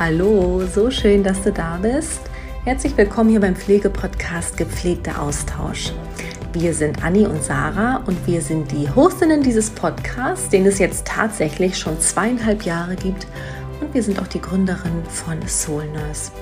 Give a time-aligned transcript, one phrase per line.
[0.00, 2.20] Hallo, so schön, dass du da bist.
[2.64, 5.92] Herzlich willkommen hier beim Pflegepodcast Gepflegter Austausch.
[6.52, 11.06] Wir sind Anni und Sarah und wir sind die Hostinnen dieses Podcasts, den es jetzt
[11.06, 13.28] tatsächlich schon zweieinhalb Jahre gibt.
[13.80, 16.32] Und wir sind auch die Gründerin von Soul Nurse.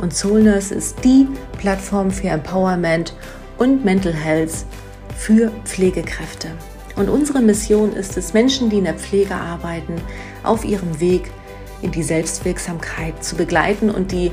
[0.00, 1.28] Und Soul Nurse ist die
[1.58, 3.14] Plattform für Empowerment
[3.56, 4.66] und Mental Health
[5.16, 6.48] für Pflegekräfte.
[6.96, 9.94] Und unsere Mission ist es, Menschen, die in der Pflege arbeiten,
[10.42, 11.30] auf ihrem Weg
[11.82, 14.32] in die Selbstwirksamkeit zu begleiten und die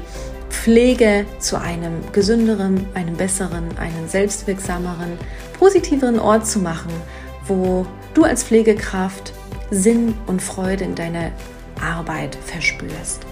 [0.49, 5.17] Pflege zu einem gesünderen, einem besseren, einem selbstwirksameren,
[5.57, 6.91] positiveren Ort zu machen,
[7.47, 9.33] wo du als Pflegekraft
[9.71, 11.31] Sinn und Freude in deiner
[11.81, 13.25] Arbeit verspürst.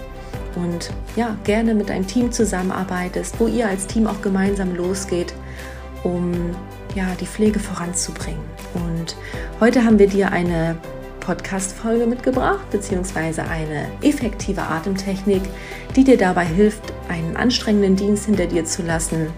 [0.56, 5.32] Und ja, gerne mit einem Team zusammenarbeitest, wo ihr als Team auch gemeinsam losgeht,
[6.02, 6.50] um
[6.94, 8.42] ja, die Pflege voranzubringen.
[8.74, 9.16] Und
[9.60, 10.76] heute haben wir dir eine
[11.22, 15.42] Podcast-Folge mitgebracht, beziehungsweise eine effektive Atemtechnik,
[15.96, 19.28] die dir dabei hilft, einen anstrengenden Dienst hinter dir zu lassen,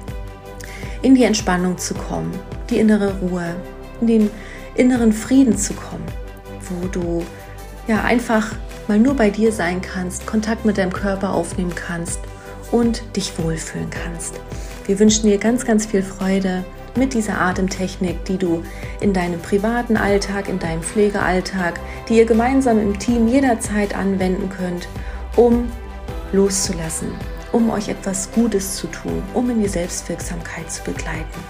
[1.03, 2.33] in die Entspannung zu kommen,
[2.71, 3.55] die innere Ruhe,
[4.01, 4.31] in den
[4.75, 6.07] inneren Frieden zu kommen,
[6.61, 7.25] wo du
[7.87, 8.53] ja einfach
[8.89, 12.21] mal nur bei dir sein kannst, Kontakt mit deinem Körper aufnehmen kannst
[12.71, 14.41] und dich wohlfühlen kannst.
[14.87, 16.65] Wir wünschen dir ganz, ganz viel Freude
[16.97, 18.63] mit dieser Atemtechnik, die du
[19.01, 24.89] in deinem privaten Alltag, in deinem Pflegealltag, die ihr gemeinsam im Team jederzeit anwenden könnt,
[25.37, 25.71] um
[26.33, 27.09] loszulassen,
[27.53, 31.41] um euch etwas Gutes zu tun, um in die Selbstwirksamkeit zu begleiten.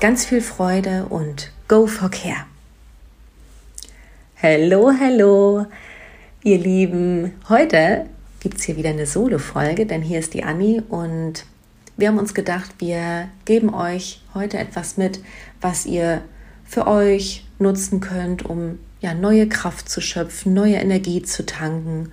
[0.00, 2.46] Ganz viel Freude und go for care.
[4.40, 5.66] Hallo, hallo,
[6.44, 7.32] ihr Lieben.
[7.48, 8.06] Heute
[8.40, 11.44] gibt es hier wieder eine Solo-Folge, denn hier ist die Anni und
[11.98, 15.20] wir haben uns gedacht, wir geben euch heute etwas mit,
[15.60, 16.22] was ihr
[16.64, 22.12] für euch nutzen könnt, um ja neue Kraft zu schöpfen, neue Energie zu tanken,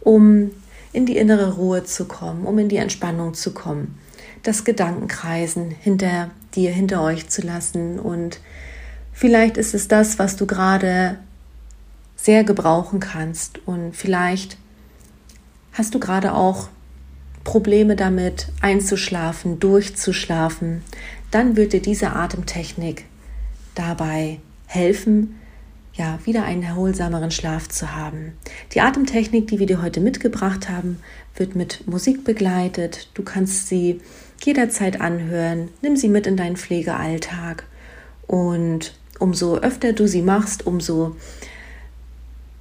[0.00, 0.52] um
[0.92, 3.98] in die innere Ruhe zu kommen, um in die Entspannung zu kommen,
[4.44, 7.98] das Gedankenkreisen hinter dir, hinter euch zu lassen.
[7.98, 8.38] Und
[9.12, 11.18] vielleicht ist es das, was du gerade
[12.14, 13.66] sehr gebrauchen kannst.
[13.66, 14.58] Und vielleicht
[15.72, 16.68] hast du gerade auch
[17.44, 20.82] Probleme damit einzuschlafen, durchzuschlafen,
[21.30, 23.04] dann wird dir diese Atemtechnik
[23.74, 25.36] dabei helfen,
[25.92, 28.32] ja, wieder einen erholsameren Schlaf zu haben.
[28.72, 30.98] Die Atemtechnik, die wir dir heute mitgebracht haben,
[31.36, 33.08] wird mit Musik begleitet.
[33.14, 34.00] Du kannst sie
[34.42, 35.68] jederzeit anhören.
[35.82, 37.64] Nimm sie mit in deinen Pflegealltag.
[38.26, 41.14] Und umso öfter du sie machst, umso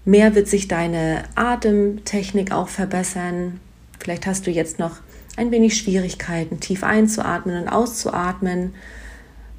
[0.05, 3.59] mehr wird sich deine Atemtechnik auch verbessern.
[3.99, 4.97] Vielleicht hast du jetzt noch
[5.35, 8.73] ein wenig Schwierigkeiten, tief einzuatmen und auszuatmen.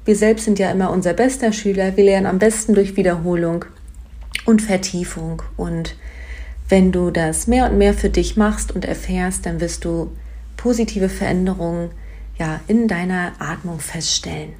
[0.05, 1.97] Wir selbst sind ja immer unser bester Schüler.
[1.97, 3.65] Wir lernen am besten durch Wiederholung
[4.45, 5.41] und Vertiefung.
[5.57, 5.95] Und
[6.69, 10.11] wenn du das mehr und mehr für dich machst und erfährst, dann wirst du
[10.57, 11.89] positive Veränderungen
[12.37, 14.53] ja in deiner Atmung feststellen.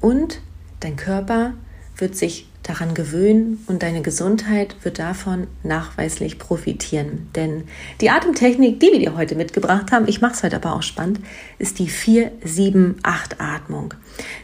[0.00, 0.40] Und
[0.80, 1.54] dein Körper
[2.00, 7.28] wird sich daran gewöhnen und deine Gesundheit wird davon nachweislich profitieren.
[7.34, 7.64] Denn
[8.00, 11.20] die Atemtechnik, die wir dir heute mitgebracht haben, ich mache es heute aber auch spannend,
[11.58, 13.94] ist die 4-7-8-Atmung.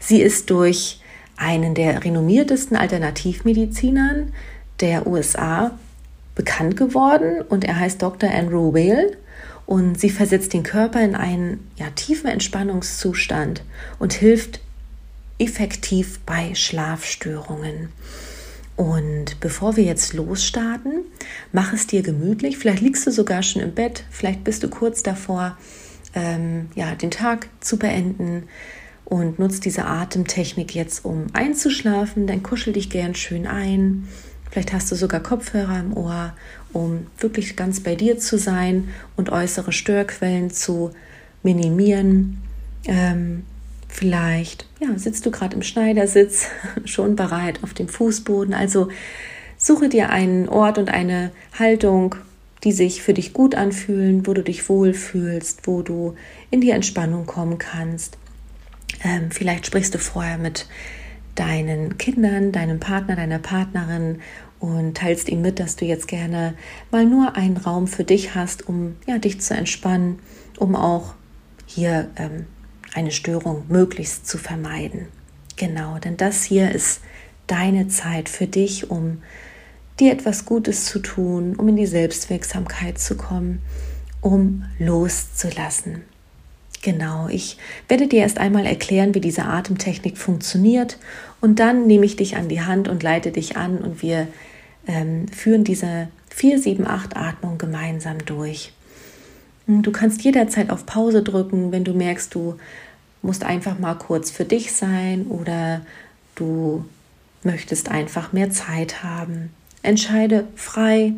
[0.01, 1.01] Sie ist durch
[1.37, 4.33] einen der renommiertesten Alternativmedizinern
[4.81, 5.79] der USA
[6.35, 8.31] bekannt geworden und er heißt Dr.
[8.31, 9.17] Andrew Whale
[9.67, 13.63] und sie versetzt den Körper in einen ja, tiefen Entspannungszustand
[13.99, 14.61] und hilft
[15.39, 17.91] effektiv bei Schlafstörungen.
[18.77, 21.05] Und bevor wir jetzt losstarten,
[21.53, 22.59] mach es dir gemütlich.
[22.59, 25.57] Vielleicht liegst du sogar schon im Bett, vielleicht bist du kurz davor,
[26.15, 28.45] ähm, ja, den Tag zu beenden
[29.07, 32.27] und nutzt diese Atemtechnik jetzt, um einzuschlafen.
[32.27, 34.09] Dann kuschel dich gern schön ein.
[34.51, 36.35] Vielleicht hast du sogar Kopfhörer im Ohr,
[36.73, 40.93] um wirklich ganz bei dir zu sein und äußere Störquellen zu
[41.43, 42.43] minimieren.
[42.85, 43.45] Ähm,
[43.97, 46.49] Vielleicht ja, sitzt du gerade im Schneidersitz,
[46.85, 48.53] schon bereit auf dem Fußboden.
[48.53, 48.89] Also
[49.57, 52.15] suche dir einen Ort und eine Haltung,
[52.63, 56.15] die sich für dich gut anfühlen, wo du dich wohlfühlst, wo du
[56.51, 58.19] in die Entspannung kommen kannst.
[59.03, 60.67] Ähm, vielleicht sprichst du vorher mit
[61.35, 64.21] deinen Kindern, deinem Partner, deiner Partnerin
[64.61, 66.53] und teilst ihm mit, dass du jetzt gerne
[66.91, 70.19] mal nur einen Raum für dich hast, um ja, dich zu entspannen,
[70.59, 71.15] um auch
[71.65, 72.45] hier ähm,
[72.97, 75.09] eine Störung möglichst zu vermeiden.
[75.57, 77.01] Genau, denn das hier ist
[77.47, 79.23] deine Zeit für dich, um
[80.01, 83.61] dir etwas Gutes zu tun, um in die Selbstwirksamkeit zu kommen,
[84.21, 86.03] um loszulassen.
[86.83, 87.59] Genau, ich
[87.89, 90.99] werde dir erst einmal erklären, wie diese Atemtechnik funktioniert
[91.41, 94.29] und dann nehme ich dich an die Hand und leite dich an und wir
[94.87, 98.73] ähm, führen diese 4-7-8-Atmung gemeinsam durch.
[99.67, 102.57] Hm, du kannst jederzeit auf Pause drücken, wenn du merkst, du
[103.23, 105.83] musst einfach mal kurz für dich sein oder
[106.35, 106.85] du
[107.43, 109.51] möchtest einfach mehr Zeit haben.
[109.83, 111.15] Entscheide frei.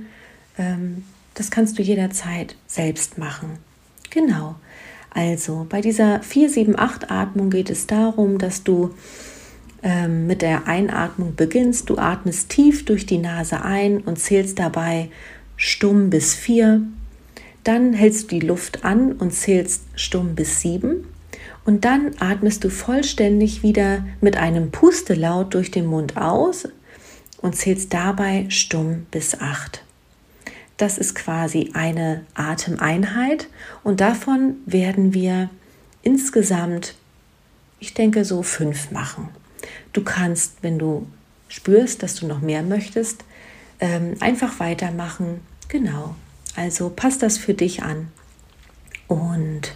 [0.59, 1.05] Ähm,
[1.35, 3.59] das kannst du jederzeit selbst machen.
[4.11, 4.57] Genau.
[5.11, 8.95] Also bei dieser 4-7-8-Atmung geht es darum, dass du
[9.83, 11.89] ähm, mit der Einatmung beginnst.
[11.89, 15.11] Du atmest tief durch die Nase ein und zählst dabei
[15.57, 16.83] stumm bis 4.
[17.65, 21.07] Dann hältst du die Luft an und zählst stumm bis 7.
[21.65, 26.69] Und dann atmest du vollständig wieder mit einem Pustelaut durch den Mund aus
[27.43, 29.83] und zählst dabei stumm bis 8.
[30.79, 33.49] Das ist quasi eine Atemeinheit
[33.83, 35.51] und davon werden wir
[36.03, 36.95] insgesamt,
[37.81, 39.29] ich denke, so fünf machen.
[39.93, 41.07] Du kannst, wenn du
[41.49, 43.25] spürst, dass du noch mehr möchtest,
[43.81, 45.41] ähm, einfach weitermachen.
[45.69, 46.15] Genau.
[46.57, 48.09] Also passt das für dich an.
[49.07, 49.75] Und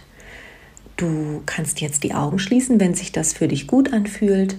[0.97, 4.57] du kannst jetzt die Augen schließen, wenn sich das für dich gut anfühlt.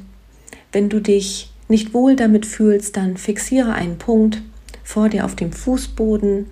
[0.73, 4.43] Wenn du dich nicht wohl damit fühlst, dann fixiere einen Punkt
[4.83, 6.47] vor dir auf dem Fußboden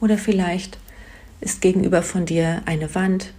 [0.00, 0.78] oder vielleicht
[1.40, 3.32] ist gegenüber von dir eine Wand,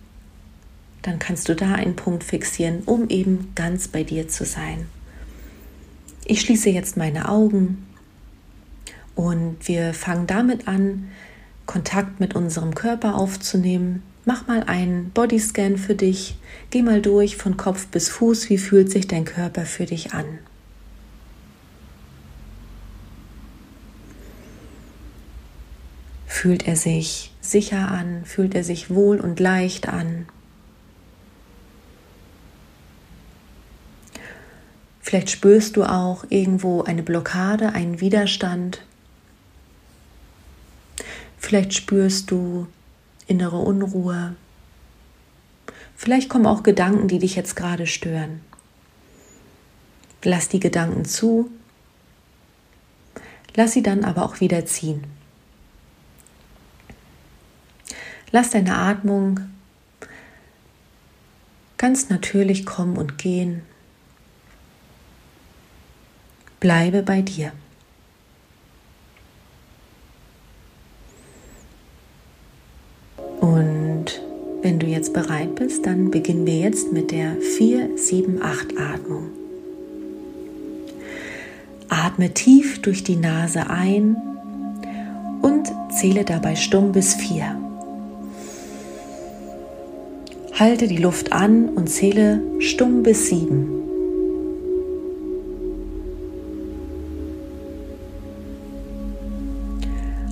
[1.01, 4.87] dann kannst du da einen Punkt fixieren, um eben ganz bei dir zu sein.
[6.25, 7.87] Ich schließe jetzt meine Augen
[9.15, 11.09] und wir fangen damit an,
[11.69, 14.01] Kontakt mit unserem Körper aufzunehmen.
[14.25, 16.35] Mach mal einen Bodyscan für dich.
[16.71, 18.49] Geh mal durch von Kopf bis Fuß.
[18.49, 20.25] Wie fühlt sich dein Körper für dich an?
[26.25, 28.25] Fühlt er sich sicher an?
[28.25, 30.25] Fühlt er sich wohl und leicht an?
[35.01, 38.81] Vielleicht spürst du auch irgendwo eine Blockade, einen Widerstand.
[41.49, 42.67] Vielleicht spürst du
[43.25, 44.35] innere Unruhe.
[45.95, 48.41] Vielleicht kommen auch Gedanken, die dich jetzt gerade stören.
[50.23, 51.49] Lass die Gedanken zu.
[53.55, 55.05] Lass sie dann aber auch wieder ziehen.
[58.29, 59.39] Lass deine Atmung
[61.77, 63.63] ganz natürlich kommen und gehen.
[66.59, 67.53] Bleibe bei dir.
[73.39, 74.21] Und
[74.61, 79.27] wenn du jetzt bereit bist, dann beginnen wir jetzt mit der 4-7-8-Atmung.
[81.87, 84.15] Atme tief durch die Nase ein
[85.41, 87.55] und zähle dabei stumm bis 4.
[90.59, 93.75] Halte die Luft an und zähle stumm bis sieben.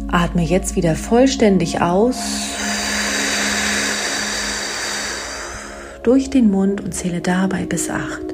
[0.09, 2.17] Atme jetzt wieder vollständig aus
[6.07, 8.33] durch den Mund und zähle dabei bis acht.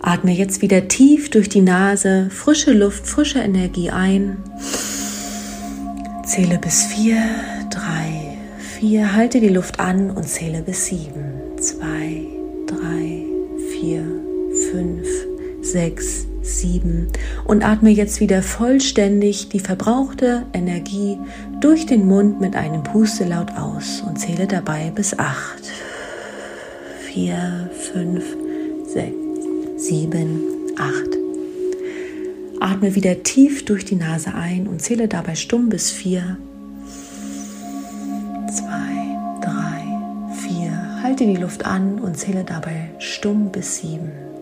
[0.00, 4.36] Atme jetzt wieder tief durch die Nase, frische Luft, frische Energie ein.
[6.24, 7.16] Zähle bis vier,
[7.68, 8.38] drei,
[8.78, 9.16] vier.
[9.16, 12.24] Halte die Luft an und zähle bis sieben, zwei,
[12.68, 13.24] drei,
[13.72, 14.04] vier,
[14.70, 15.08] fünf,
[15.62, 17.08] sechs, 7
[17.44, 21.18] und atme jetzt wieder vollständig die verbrauchte Energie
[21.60, 25.36] durch den Mund mit einem Pustelaut aus und zähle dabei bis 8.
[27.12, 28.24] 4, 5,
[28.86, 29.14] 6,
[29.76, 30.40] 7,
[30.78, 31.16] 8.
[32.60, 36.36] Atme wieder tief durch die Nase ein und zähle dabei stumm bis 4.
[38.52, 38.66] 2,
[39.42, 39.50] 3,
[40.48, 41.02] 4.
[41.02, 44.35] Halte die Luft an und zähle dabei stumm bis 7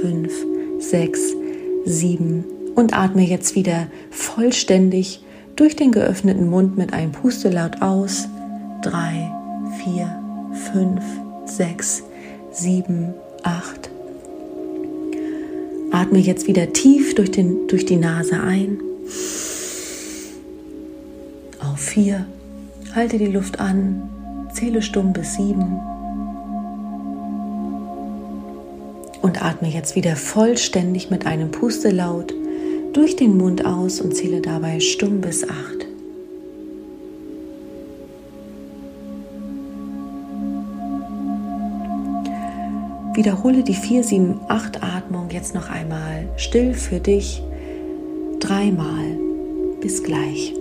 [0.00, 0.32] fünf,
[0.78, 1.20] sechs,
[1.84, 2.44] sieben.
[2.74, 5.22] Und atme jetzt wieder vollständig
[5.56, 8.28] durch den geöffneten Mund mit einem Pustelaut aus.
[8.82, 9.30] Drei,
[9.82, 10.22] vier,
[10.72, 11.02] fünf,
[11.46, 12.04] sechs,
[12.52, 13.90] sieben, acht,
[15.90, 18.78] Atme jetzt wieder tief durch, den, durch die Nase ein.
[21.60, 22.26] Auf vier.
[22.94, 24.08] Halte die Luft an.
[24.52, 25.80] Zähle stumm bis sieben.
[29.22, 32.32] Und atme jetzt wieder vollständig mit einem Pustelaut
[32.92, 35.86] durch den Mund aus und zähle dabei stumm bis acht.
[43.14, 47.42] Wiederhole die 4-7-8-Atmung jetzt noch einmal still für dich
[48.38, 49.18] dreimal.
[49.80, 50.57] Bis gleich.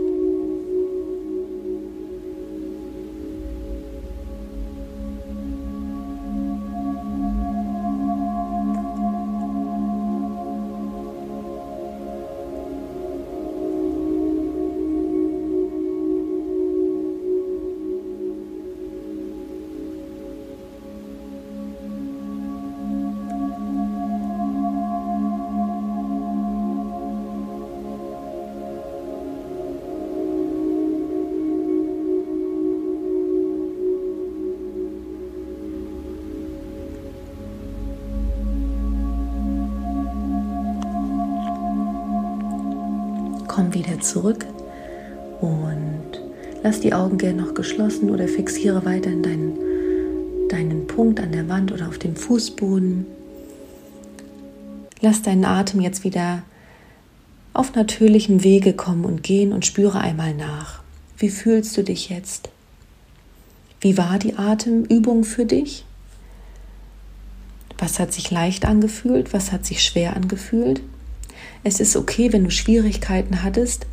[43.57, 44.45] Komm wieder zurück
[45.41, 46.11] und
[46.61, 49.57] lass die Augen gerne noch geschlossen oder fixiere weiterhin deinen,
[50.47, 53.07] deinen Punkt an der Wand oder auf dem Fußboden.
[55.01, 56.43] Lass deinen Atem jetzt wieder
[57.53, 60.83] auf natürlichem Wege kommen und gehen und spüre einmal nach.
[61.17, 62.51] Wie fühlst du dich jetzt?
[63.81, 65.83] Wie war die Atemübung für dich?
[67.79, 69.33] Was hat sich leicht angefühlt?
[69.33, 70.83] Was hat sich schwer angefühlt?
[71.67, 73.87] Es ist okay, wenn du Schwierigkeiten hattest,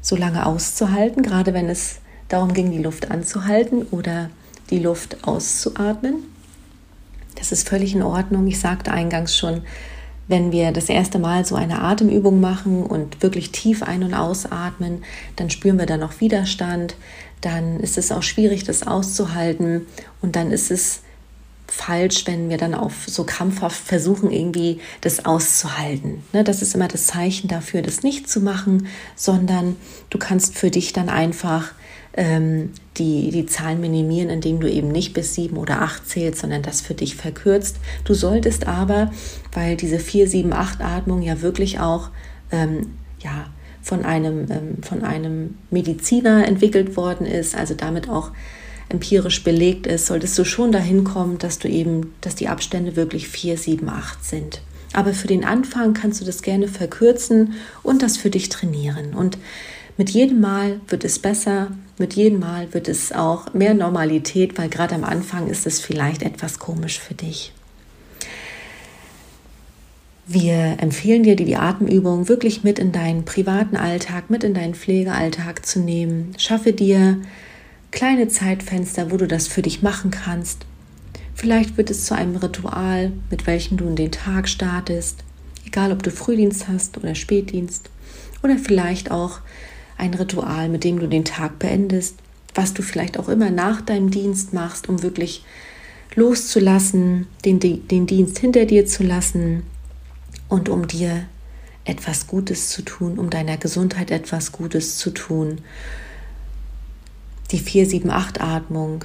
[0.00, 1.96] so lange auszuhalten, gerade wenn es
[2.28, 4.30] darum ging, die Luft anzuhalten oder
[4.70, 6.22] die Luft auszuatmen.
[7.34, 8.46] Das ist völlig in Ordnung.
[8.46, 9.60] Ich sagte eingangs schon,
[10.26, 15.04] wenn wir das erste Mal so eine Atemübung machen und wirklich tief ein- und ausatmen,
[15.36, 16.96] dann spüren wir da noch Widerstand,
[17.42, 19.82] dann ist es auch schwierig, das auszuhalten
[20.22, 21.02] und dann ist es
[21.74, 26.22] falsch, wenn wir dann auf so krampfhaft versuchen, irgendwie das auszuhalten.
[26.32, 29.76] Ne, das ist immer das Zeichen dafür, das nicht zu machen, sondern
[30.08, 31.72] du kannst für dich dann einfach
[32.16, 36.62] ähm, die, die Zahlen minimieren, indem du eben nicht bis sieben oder acht zählst, sondern
[36.62, 37.78] das für dich verkürzt.
[38.04, 39.10] Du solltest aber,
[39.52, 42.10] weil diese vier, sieben, acht Atmung ja wirklich auch
[42.52, 43.46] ähm, ja,
[43.82, 48.30] von einem, ähm, von einem Mediziner entwickelt worden ist, also damit auch
[48.88, 53.28] empirisch belegt ist, solltest du schon dahin kommen, dass du eben, dass die Abstände wirklich
[53.28, 54.60] vier, sieben, acht sind.
[54.92, 59.14] Aber für den Anfang kannst du das gerne verkürzen und das für dich trainieren.
[59.14, 59.38] Und
[59.96, 64.68] mit jedem Mal wird es besser, mit jedem Mal wird es auch mehr Normalität, weil
[64.68, 67.52] gerade am Anfang ist es vielleicht etwas komisch für dich.
[70.26, 75.66] Wir empfehlen dir, die Atemübung wirklich mit in deinen privaten Alltag, mit in deinen Pflegealltag
[75.66, 76.34] zu nehmen.
[76.38, 77.20] Schaffe dir
[77.94, 80.66] kleine Zeitfenster, wo du das für dich machen kannst.
[81.34, 85.22] Vielleicht wird es zu einem Ritual, mit welchem du in den Tag startest,
[85.64, 87.90] egal ob du Frühdienst hast oder Spätdienst,
[88.42, 89.38] oder vielleicht auch
[89.96, 92.16] ein Ritual, mit dem du den Tag beendest,
[92.54, 95.44] was du vielleicht auch immer nach deinem Dienst machst, um wirklich
[96.16, 99.62] loszulassen, den, den Dienst hinter dir zu lassen
[100.48, 101.26] und um dir
[101.84, 105.60] etwas Gutes zu tun, um deiner Gesundheit etwas Gutes zu tun.
[107.50, 109.04] Die 478-Atmung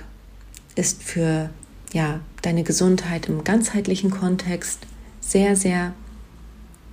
[0.76, 1.50] ist für
[1.92, 4.80] ja, deine Gesundheit im ganzheitlichen Kontext
[5.20, 5.94] sehr, sehr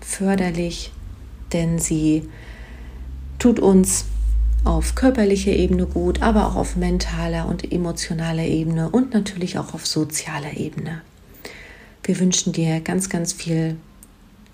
[0.01, 0.93] förderlich,
[1.53, 2.29] denn sie
[3.39, 4.07] tut uns
[4.65, 9.87] auf körperlicher Ebene gut, aber auch auf mentaler und emotionaler Ebene und natürlich auch auf
[9.87, 11.03] sozialer Ebene.
[12.03, 13.77] Wir wünschen dir ganz, ganz viel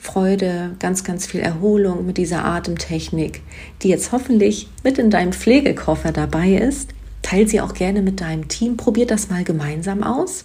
[0.02, 3.40] Freude, ganz, ganz viel Erholung mit dieser Atemtechnik,
[3.82, 6.90] die jetzt hoffentlich mit in deinem Pflegekoffer dabei ist.
[7.22, 8.76] Teil sie auch gerne mit deinem Team.
[8.76, 10.44] Probiert das mal gemeinsam aus.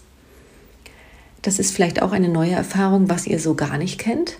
[1.41, 4.37] Das ist vielleicht auch eine neue Erfahrung, was ihr so gar nicht kennt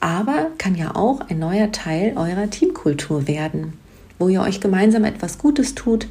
[0.00, 3.74] aber kann ja auch ein neuer Teil eurer Teamkultur werden,
[4.18, 6.08] wo ihr euch gemeinsam etwas Gutes tut.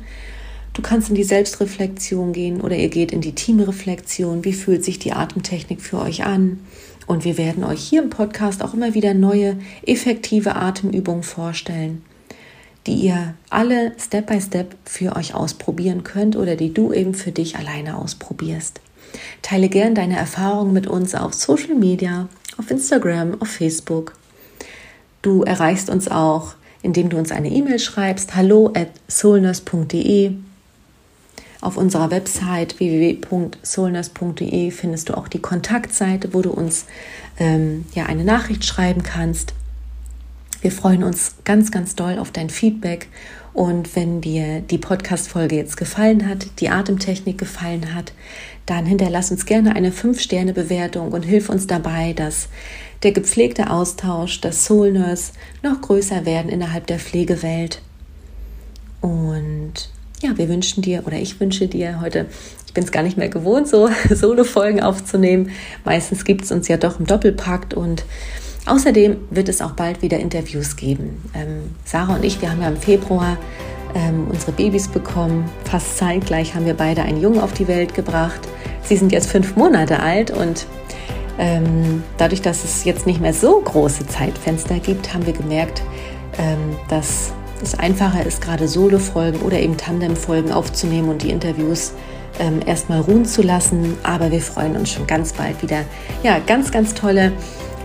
[0.74, 4.46] Du kannst in die Selbstreflexion gehen oder ihr geht in die Teamreflexion.
[4.46, 6.60] Wie fühlt sich die Atemtechnik für euch an?
[7.10, 12.04] Und wir werden euch hier im Podcast auch immer wieder neue, effektive Atemübungen vorstellen,
[12.86, 17.32] die ihr alle Step by Step für euch ausprobieren könnt oder die du eben für
[17.32, 18.80] dich alleine ausprobierst.
[19.42, 24.14] Teile gern deine Erfahrungen mit uns auf Social Media auf Instagram, auf Facebook.
[25.24, 30.34] Du erreichst uns auch, indem du uns eine E-Mail schreibst, hallo at soulnurse.de.
[31.62, 36.86] Auf unserer Website www.soulnurse.de findest du auch die Kontaktseite, wo du uns
[37.38, 39.54] ähm, ja eine Nachricht schreiben kannst.
[40.62, 43.08] Wir freuen uns ganz, ganz doll auf dein Feedback.
[43.54, 48.14] Und wenn dir die Podcast-Folge jetzt gefallen hat, die Atemtechnik gefallen hat,
[48.66, 52.48] dann hinterlass uns gerne eine 5-Sterne-Bewertung und hilf uns dabei, dass
[53.04, 57.82] der gepflegte Austausch, das Soul Nurse noch größer werden innerhalb der Pflegewelt.
[59.02, 59.90] Und
[60.22, 62.26] ja, wir wünschen dir oder ich wünsche dir heute,
[62.66, 65.52] ich bin es gar nicht mehr gewohnt, so Solo-Folgen aufzunehmen.
[65.86, 68.04] Meistens gibt es uns ja doch im Doppelpakt und
[68.66, 71.22] außerdem wird es auch bald wieder Interviews geben.
[71.34, 73.38] Ähm, Sarah und ich, wir haben ja im Februar
[73.96, 75.50] ähm, unsere Babys bekommen.
[75.64, 78.42] Fast zeitgleich haben wir beide einen Jungen auf die Welt gebracht.
[78.84, 80.66] Sie sind jetzt fünf Monate alt und
[81.38, 85.82] ähm, dadurch, dass es jetzt nicht mehr so große Zeitfenster gibt, haben wir gemerkt,
[86.38, 91.94] ähm, dass es einfacher ist, gerade Solo-Folgen oder eben Tandem-Folgen aufzunehmen und die Interviews
[92.40, 93.98] ähm, erstmal ruhen zu lassen.
[94.04, 95.84] Aber wir freuen uns schon ganz bald wieder,
[96.24, 97.32] ja, ganz, ganz tolle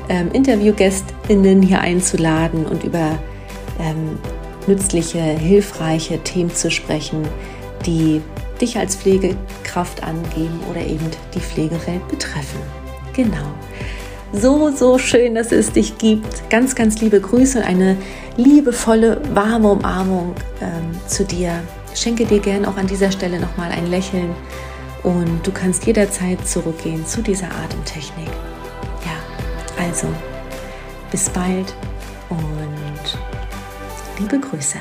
[0.08, 3.18] ähm, InterviewgästInnen hier einzuladen und über
[3.80, 4.18] ähm,
[4.66, 7.22] nützliche, hilfreiche Themen zu sprechen,
[7.86, 8.22] die
[8.60, 12.60] dich als Pflegekraft angehen oder eben die Pflegewelt betreffen.
[13.14, 13.46] Genau.
[14.34, 16.48] So, so schön, dass es dich gibt.
[16.50, 17.96] Ganz, ganz liebe Grüße und eine
[18.36, 21.52] liebevolle, warme Umarmung ähm, zu dir.
[21.94, 24.34] Schenke dir gern auch an dieser Stelle nochmal ein Lächeln
[25.02, 28.28] und du kannst jederzeit zurückgehen zu dieser Atemtechnik.
[29.04, 30.08] Ja, also
[31.10, 31.74] bis bald
[32.30, 33.18] und
[34.18, 34.78] liebe Grüße.